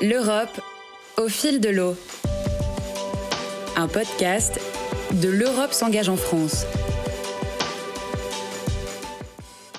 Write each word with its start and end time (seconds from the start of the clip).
L'Europe 0.00 0.60
au 1.16 1.26
fil 1.26 1.60
de 1.60 1.70
l'eau. 1.70 1.96
Un 3.74 3.88
podcast 3.88 4.60
de 5.10 5.28
L'Europe 5.28 5.72
s'engage 5.72 6.08
en 6.08 6.16
France. 6.16 6.66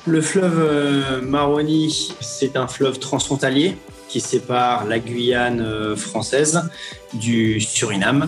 Le 0.06 0.20
fleuve 0.20 0.60
euh, 0.60 1.22
Maroni, 1.22 2.14
c'est 2.20 2.58
un 2.58 2.68
fleuve 2.68 3.00
transfrontalier 3.00 3.78
qui 4.10 4.20
sépare 4.20 4.86
la 4.88 5.00
Guyane 5.00 5.62
euh, 5.62 5.96
française 5.96 6.70
du 7.14 7.62
Suriname. 7.62 8.28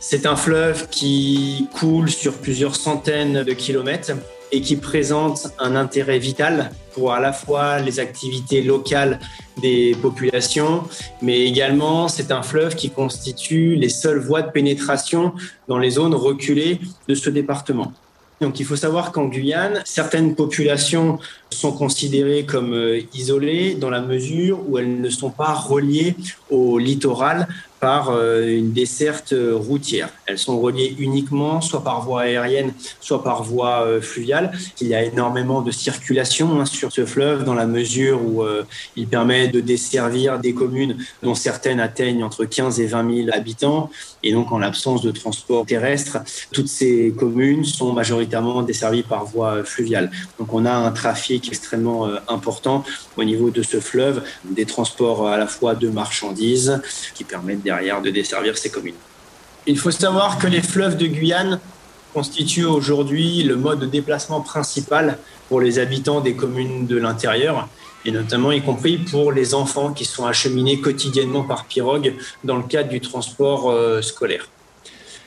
C'est 0.00 0.24
un 0.24 0.36
fleuve 0.36 0.88
qui 0.88 1.68
coule 1.74 2.08
sur 2.08 2.32
plusieurs 2.32 2.76
centaines 2.76 3.42
de 3.42 3.52
kilomètres 3.52 4.12
et 4.52 4.60
qui 4.60 4.76
présente 4.76 5.48
un 5.58 5.76
intérêt 5.76 6.18
vital 6.18 6.70
pour 6.94 7.12
à 7.12 7.20
la 7.20 7.32
fois 7.32 7.78
les 7.80 8.00
activités 8.00 8.62
locales 8.62 9.20
des 9.60 9.96
populations, 10.00 10.84
mais 11.22 11.40
également 11.42 12.08
c'est 12.08 12.30
un 12.32 12.42
fleuve 12.42 12.74
qui 12.74 12.90
constitue 12.90 13.74
les 13.74 13.88
seules 13.88 14.20
voies 14.20 14.42
de 14.42 14.50
pénétration 14.50 15.32
dans 15.68 15.78
les 15.78 15.90
zones 15.90 16.14
reculées 16.14 16.80
de 17.08 17.14
ce 17.14 17.30
département. 17.30 17.92
Donc 18.40 18.60
il 18.60 18.66
faut 18.66 18.76
savoir 18.76 19.10
qu'en 19.10 19.24
Guyane, 19.24 19.82
certaines 19.84 20.36
populations 20.36 21.18
sont 21.50 21.72
considérées 21.72 22.44
comme 22.46 22.72
euh, 22.72 23.00
isolées 23.12 23.74
dans 23.74 23.90
la 23.90 24.00
mesure 24.00 24.60
où 24.68 24.78
elles 24.78 25.00
ne 25.00 25.10
sont 25.10 25.30
pas 25.30 25.54
reliées 25.54 26.14
au 26.50 26.78
littoral 26.78 27.48
par 27.80 28.10
euh, 28.10 28.46
une 28.46 28.72
desserte 28.72 29.34
routière. 29.52 30.10
Elles 30.26 30.38
sont 30.38 30.60
reliées 30.60 30.94
uniquement 30.98 31.60
soit 31.60 31.84
par 31.84 32.02
voie 32.02 32.22
aérienne, 32.22 32.72
soit 33.00 33.22
par 33.22 33.42
voie 33.42 33.82
euh, 33.82 34.00
fluviale. 34.00 34.52
Il 34.80 34.88
y 34.88 34.94
a 34.94 35.02
énormément 35.02 35.62
de 35.62 35.70
circulation 35.70 36.60
hein, 36.60 36.64
sur 36.64 36.92
ce 36.92 37.06
fleuve 37.06 37.44
dans 37.44 37.54
la 37.54 37.66
mesure 37.66 38.20
où 38.24 38.42
euh, 38.42 38.64
il 38.96 39.06
permet 39.06 39.48
de 39.48 39.60
desservir 39.60 40.38
des 40.38 40.54
communes 40.54 40.96
dont 41.22 41.34
certaines 41.34 41.80
atteignent 41.80 42.24
entre 42.24 42.44
15 42.44 42.80
et 42.80 42.86
20 42.86 43.24
000 43.24 43.28
habitants. 43.32 43.90
Et 44.22 44.32
donc, 44.32 44.50
en 44.50 44.58
l'absence 44.58 45.02
de 45.02 45.10
transport 45.10 45.64
terrestre, 45.64 46.18
toutes 46.52 46.68
ces 46.68 47.14
communes 47.16 47.64
sont 47.64 47.92
majoritairement 47.92 48.62
desservies 48.62 49.04
par 49.04 49.24
voie 49.24 49.62
fluviale. 49.62 50.10
Donc, 50.38 50.52
on 50.52 50.66
a 50.66 50.72
un 50.72 50.90
trafic 50.90 51.48
extrêmement 51.48 52.08
important 52.26 52.84
au 53.16 53.22
niveau 53.22 53.50
de 53.50 53.62
ce 53.62 53.78
fleuve, 53.78 54.22
des 54.44 54.66
transports 54.66 55.28
à 55.28 55.36
la 55.36 55.46
fois 55.46 55.74
de 55.74 55.88
marchandises 55.88 56.80
qui 57.14 57.24
permettent 57.24 57.62
de 58.02 58.10
desservir 58.10 58.56
ces 58.56 58.70
communes. 58.70 58.94
Il 59.66 59.78
faut 59.78 59.90
savoir 59.90 60.38
que 60.38 60.46
les 60.46 60.62
fleuves 60.62 60.96
de 60.96 61.06
Guyane 61.06 61.60
constituent 62.14 62.64
aujourd'hui 62.64 63.42
le 63.42 63.56
mode 63.56 63.80
de 63.80 63.86
déplacement 63.86 64.40
principal 64.40 65.18
pour 65.48 65.60
les 65.60 65.78
habitants 65.78 66.20
des 66.20 66.34
communes 66.34 66.86
de 66.86 66.96
l'intérieur, 66.96 67.68
et 68.04 68.10
notamment 68.10 68.52
y 68.52 68.62
compris 68.62 68.98
pour 68.98 69.32
les 69.32 69.54
enfants 69.54 69.92
qui 69.92 70.04
sont 70.04 70.24
acheminés 70.24 70.80
quotidiennement 70.80 71.44
par 71.44 71.66
pirogue 71.66 72.14
dans 72.44 72.56
le 72.56 72.62
cadre 72.62 72.88
du 72.88 73.00
transport 73.00 73.70
euh, 73.70 74.00
scolaire. 74.00 74.48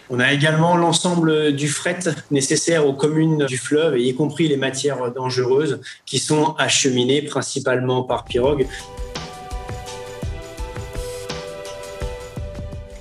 On 0.09 0.20
a 0.20 0.33
également 0.33 0.76
l'ensemble 0.76 1.53
du 1.53 1.70
fret 1.70 2.00
nécessaire 2.31 2.86
aux 2.86 2.94
communes 2.94 3.45
du 3.45 3.58
fleuve, 3.58 3.98
y 3.98 4.14
compris 4.14 4.48
les 4.50 4.58
matières 4.58 5.11
dangereuses 5.11 5.80
qui 6.05 6.20
sont 6.20 6.55
acheminées 6.58 7.22
principalement 7.22 8.03
par 8.03 8.26
pirogue 8.26 8.67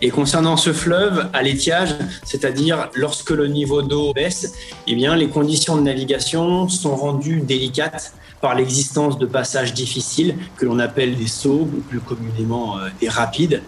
Et 0.03 0.09
concernant 0.09 0.57
ce 0.57 0.73
fleuve, 0.73 1.29
à 1.35 1.43
l'étiage, 1.43 1.95
c'est-à-dire 2.25 2.89
lorsque 2.95 3.31
le 3.31 3.49
niveau 3.49 3.83
d'eau 3.83 4.15
baisse, 4.15 4.55
eh 4.87 4.95
bien, 4.95 5.15
les 5.15 5.29
conditions 5.29 5.77
de 5.77 5.83
navigation 5.83 6.69
sont 6.71 6.97
rendues 6.97 7.41
délicates 7.41 8.15
par 8.41 8.55
l'existence 8.55 9.19
de 9.19 9.27
passages 9.27 9.75
difficiles 9.75 10.37
que 10.57 10.65
l'on 10.65 10.79
appelle 10.79 11.17
des 11.17 11.27
sauts, 11.27 11.69
ou 11.77 11.81
plus 11.87 12.01
communément 12.01 12.79
euh, 12.79 12.89
des 12.99 13.11
rapides. 13.11 13.63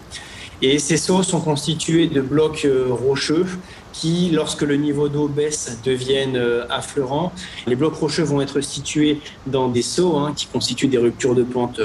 Et 0.63 0.79
ces 0.79 0.97
sauts 0.97 1.21
sont 1.21 1.41
constitués 1.41 2.07
de 2.07 2.21
blocs 2.21 2.65
euh, 2.65 2.87
rocheux 2.89 3.45
qui, 3.91 4.31
lorsque 4.31 4.63
le 4.63 4.75
niveau 4.75 5.09
d'eau 5.09 5.27
baisse, 5.27 5.77
deviennent 5.85 6.37
euh, 6.37 6.65
affleurants. 6.71 7.31
Les 7.67 7.75
blocs 7.75 7.93
rocheux 7.93 8.23
vont 8.23 8.41
être 8.41 8.59
situés 8.61 9.21
dans 9.45 9.67
des 9.67 9.83
sauts 9.83 10.17
hein, 10.17 10.33
qui 10.35 10.47
constituent 10.47 10.87
des 10.87 10.97
ruptures 10.97 11.35
de 11.35 11.43
pente 11.43 11.79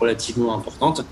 relativement 0.00 0.56
importantes 0.56 1.04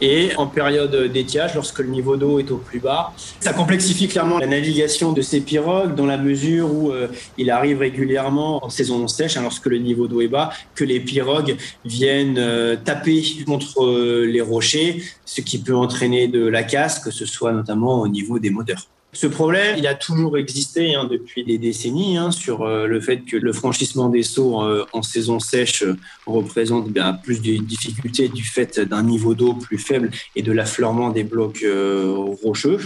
et 0.00 0.34
en 0.36 0.46
période 0.46 1.10
d'étiage, 1.12 1.54
lorsque 1.54 1.78
le 1.80 1.88
niveau 1.88 2.16
d'eau 2.16 2.38
est 2.38 2.50
au 2.50 2.58
plus 2.58 2.80
bas. 2.80 3.12
Ça 3.40 3.52
complexifie 3.52 4.08
clairement 4.08 4.38
la 4.38 4.46
navigation 4.46 5.12
de 5.12 5.22
ces 5.22 5.40
pirogues 5.40 5.94
dans 5.94 6.06
la 6.06 6.18
mesure 6.18 6.72
où 6.72 6.90
euh, 6.90 7.08
il 7.36 7.50
arrive 7.50 7.78
régulièrement 7.78 8.64
en 8.64 8.68
saison 8.68 9.06
sèche, 9.08 9.36
hein, 9.36 9.42
lorsque 9.42 9.66
le 9.66 9.78
niveau 9.78 10.08
d'eau 10.08 10.20
est 10.20 10.28
bas, 10.28 10.50
que 10.74 10.84
les 10.84 11.00
pirogues 11.00 11.56
viennent 11.84 12.38
euh, 12.38 12.76
taper 12.76 13.22
contre 13.46 13.84
euh, 13.84 14.26
les 14.26 14.40
rochers, 14.40 15.02
ce 15.24 15.40
qui 15.40 15.58
peut 15.58 15.76
entraîner 15.76 16.28
de 16.28 16.46
la 16.46 16.62
casse, 16.62 16.98
que 16.98 17.10
ce 17.10 17.26
soit 17.26 17.52
notamment 17.52 18.00
au 18.00 18.08
niveau 18.08 18.38
des 18.38 18.50
moteurs. 18.50 18.86
Ce 19.12 19.26
problème, 19.26 19.76
il 19.78 19.86
a 19.86 19.94
toujours 19.94 20.36
existé 20.36 20.94
hein, 20.94 21.08
depuis 21.10 21.42
des 21.42 21.56
décennies 21.56 22.18
hein, 22.18 22.30
sur 22.30 22.62
euh, 22.62 22.86
le 22.86 23.00
fait 23.00 23.20
que 23.20 23.38
le 23.38 23.54
franchissement 23.54 24.10
des 24.10 24.22
sauts 24.22 24.62
euh, 24.62 24.84
en 24.92 25.02
saison 25.02 25.40
sèche 25.40 25.82
euh, 25.82 25.96
représente 26.26 26.90
bien 26.90 27.14
plus 27.14 27.40
de 27.40 27.56
difficultés 27.56 28.28
du 28.28 28.44
fait 28.44 28.78
d'un 28.78 29.02
niveau 29.02 29.34
d'eau 29.34 29.54
plus 29.54 29.78
faible 29.78 30.10
et 30.36 30.42
de 30.42 30.52
l'affleurement 30.52 31.08
des 31.08 31.24
blocs 31.24 31.64
rocheux. 32.42 32.78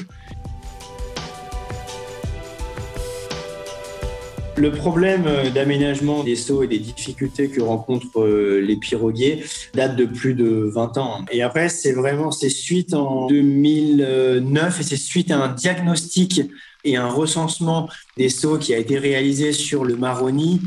Le 4.57 4.71
problème 4.71 5.25
euh, 5.27 5.51
d'aménagement 5.51 6.23
des 6.23 6.37
sauts 6.37 6.63
et 6.63 6.67
des 6.67 6.79
difficultés 6.79 7.49
que 7.49 7.63
rencontrent 7.63 8.21
euh, 8.21 8.61
les 8.61 8.77
piroguiers 8.77 9.45
date 9.75 9.97
de 9.97 10.05
plus 10.05 10.35
de 10.35 10.71
20 10.75 10.99
ans. 10.99 11.25
Et 11.31 11.43
après, 11.43 11.71
c'est 11.71 11.93
vraiment, 11.93 12.31
c'est 12.31 12.51
suite 12.51 12.93
en 12.93 13.27
2009 13.29 14.81
et 14.81 14.83
c'est 14.83 14.97
suite 14.97 15.31
à 15.31 15.39
un 15.39 15.49
diagnostic 15.49 16.43
et 16.85 16.97
un 16.97 17.09
recensement 17.09 17.89
des 18.19 18.29
sauts 18.29 18.59
qui 18.59 18.75
a 18.75 18.79
été 18.79 18.99
réalisé 18.99 19.53
sur 19.53 19.85
le 19.85 19.97
Maroni 19.97 20.61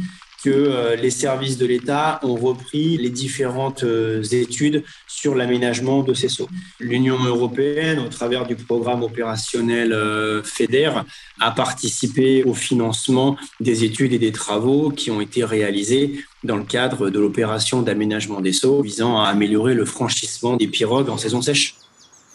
que 0.45 0.51
euh, 0.51 0.95
les 0.95 1.09
services 1.09 1.57
de 1.57 1.66
l'État 1.66 2.19
ont 2.22 2.35
repris 2.35 2.97
les 2.97 3.09
différentes 3.09 3.83
euh, 3.83 4.22
études 4.31 4.83
sur 5.07 5.33
l'aménagement 5.33 6.03
de 6.03 6.13
ces 6.13 6.29
sauts. 6.29 6.47
L'Union 6.79 7.17
européenne, 7.23 7.97
au 7.97 8.09
travers 8.09 8.45
du 8.45 8.55
programme 8.55 9.01
opérationnel 9.01 9.91
euh, 9.91 10.44
FEDER, 10.44 10.91
a 11.39 11.50
participé 11.50 12.44
au 12.44 12.53
financement 12.53 13.38
des 13.59 13.85
études 13.85 14.13
et 14.13 14.19
des 14.19 14.31
travaux 14.31 14.91
qui 14.91 15.09
ont 15.09 15.19
été 15.19 15.44
réalisés 15.44 16.23
dans 16.44 16.57
le 16.57 16.63
cadre 16.63 17.09
de 17.09 17.19
l'opération 17.19 17.81
d'aménagement 17.81 18.39
des 18.39 18.53
sauts 18.53 18.84
visant 18.84 19.19
à 19.19 19.29
améliorer 19.29 19.73
le 19.73 19.85
franchissement 19.85 20.57
des 20.57 20.67
pirogues 20.67 21.09
en 21.09 21.17
saison 21.17 21.41
sèche. 21.41 21.73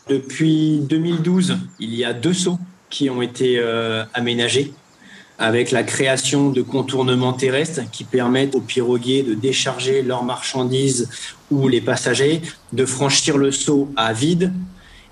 Depuis 0.09 0.81
2012, 0.81 1.59
il 1.79 1.95
y 1.95 2.05
a 2.05 2.13
deux 2.13 2.35
sauts 2.35 2.59
qui 2.91 3.09
ont 3.09 3.23
été 3.23 3.63
aménagés 4.15 4.73
avec 5.41 5.71
la 5.71 5.83
création 5.83 6.51
de 6.51 6.61
contournements 6.61 7.33
terrestres 7.33 7.81
qui 7.91 8.05
permettent 8.05 8.55
aux 8.55 8.61
piroguiers 8.61 9.23
de 9.23 9.33
décharger 9.33 10.03
leurs 10.03 10.23
marchandises 10.23 11.09
ou 11.51 11.67
les 11.67 11.81
passagers, 11.81 12.43
de 12.75 12.85
franchir 12.85 13.39
le 13.39 13.51
saut 13.51 13.91
à 13.97 14.13
vide 14.13 14.53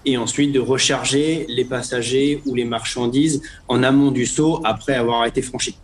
et 0.05 0.19
ensuite 0.19 0.53
de 0.53 0.61
recharger 0.61 1.47
les 1.49 1.65
passagers 1.65 2.43
ou 2.44 2.55
les 2.55 2.67
marchandises 2.67 3.43
en 3.69 3.83
amont 3.83 4.11
du 4.11 4.27
saut 4.27 4.61
après 4.65 4.94
avoir 4.94 5.25
été 5.25 5.41
franchi. 5.41 5.77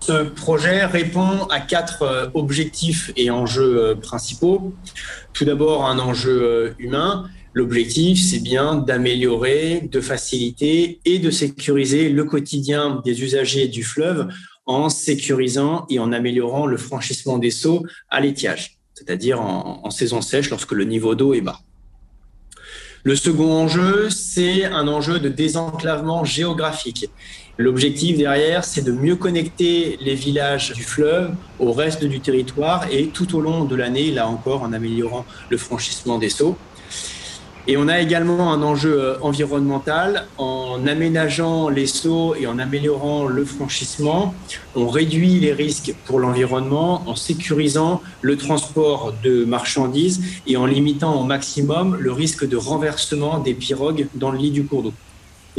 Ce 0.00 0.22
projet 0.22 0.84
répond 0.84 1.46
à 1.50 1.60
quatre 1.60 2.02
euh, 2.02 2.28
objectifs 2.34 3.10
et 3.16 3.30
enjeux 3.30 3.78
euh, 3.78 3.94
principaux. 3.96 4.72
Tout 5.32 5.44
d'abord, 5.44 5.86
un 5.86 5.98
enjeu 5.98 6.40
euh, 6.40 6.70
humain, 6.78 7.28
L'objectif, 7.58 8.24
c'est 8.24 8.38
bien 8.38 8.76
d'améliorer, 8.76 9.80
de 9.90 10.00
faciliter 10.00 11.00
et 11.04 11.18
de 11.18 11.28
sécuriser 11.28 12.08
le 12.08 12.22
quotidien 12.22 13.02
des 13.04 13.24
usagers 13.24 13.66
du 13.66 13.82
fleuve 13.82 14.28
en 14.66 14.88
sécurisant 14.88 15.84
et 15.90 15.98
en 15.98 16.12
améliorant 16.12 16.66
le 16.66 16.76
franchissement 16.76 17.36
des 17.36 17.50
seaux 17.50 17.82
à 18.10 18.20
l'étiage, 18.20 18.78
c'est-à-dire 18.94 19.40
en, 19.40 19.90
saison 19.90 20.20
sèche 20.20 20.50
lorsque 20.50 20.70
le 20.70 20.84
niveau 20.84 21.16
d'eau 21.16 21.34
est 21.34 21.40
bas. 21.40 21.58
Le 23.02 23.16
second 23.16 23.52
enjeu, 23.52 24.08
c'est 24.08 24.64
un 24.64 24.86
enjeu 24.86 25.18
de 25.18 25.28
désenclavement 25.28 26.24
géographique. 26.24 27.10
L'objectif 27.56 28.16
derrière, 28.16 28.64
c'est 28.64 28.82
de 28.82 28.92
mieux 28.92 29.16
connecter 29.16 29.98
les 30.00 30.14
villages 30.14 30.74
du 30.74 30.84
fleuve 30.84 31.34
au 31.58 31.72
reste 31.72 32.04
du 32.04 32.20
territoire 32.20 32.86
et 32.92 33.08
tout 33.08 33.34
au 33.34 33.40
long 33.40 33.64
de 33.64 33.74
l'année, 33.74 34.12
là 34.12 34.28
encore, 34.28 34.62
en 34.62 34.72
améliorant 34.72 35.26
le 35.50 35.56
franchissement 35.56 36.18
des 36.18 36.28
seaux. 36.28 36.56
Et 37.70 37.76
on 37.76 37.86
a 37.86 38.00
également 38.00 38.50
un 38.50 38.62
enjeu 38.62 38.98
euh, 38.98 39.18
environnemental. 39.20 40.26
En 40.38 40.86
aménageant 40.86 41.68
les 41.68 41.86
sauts 41.86 42.34
et 42.34 42.46
en 42.46 42.58
améliorant 42.58 43.26
le 43.26 43.44
franchissement, 43.44 44.34
on 44.74 44.88
réduit 44.88 45.38
les 45.38 45.52
risques 45.52 45.94
pour 46.06 46.18
l'environnement 46.18 47.02
en 47.06 47.14
sécurisant 47.14 48.00
le 48.22 48.38
transport 48.38 49.12
de 49.22 49.44
marchandises 49.44 50.22
et 50.46 50.56
en 50.56 50.64
limitant 50.64 51.20
au 51.20 51.24
maximum 51.24 51.94
le 52.00 52.10
risque 52.10 52.48
de 52.48 52.56
renversement 52.56 53.38
des 53.38 53.52
pirogues 53.52 54.06
dans 54.14 54.30
le 54.30 54.38
lit 54.38 54.50
du 54.50 54.64
cours 54.64 54.84
d'eau. 54.84 54.94